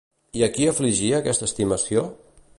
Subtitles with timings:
[0.39, 2.09] I a qui afligia aquesta estimació?